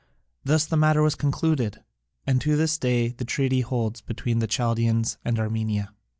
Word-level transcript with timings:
Thus 0.43 0.65
the 0.65 0.77
matter 0.77 1.03
was 1.03 1.13
concluded, 1.13 1.83
and 2.25 2.41
to 2.41 2.55
this 2.57 2.79
day 2.79 3.09
the 3.09 3.23
treaty 3.23 3.61
holds 3.61 4.01
between 4.01 4.39
the 4.39 4.47
Chaldaeans 4.47 5.19
and 5.23 5.37
Armenia. 5.37 5.93